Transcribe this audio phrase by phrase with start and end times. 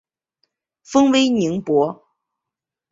[0.81, 2.07] 封威宁伯。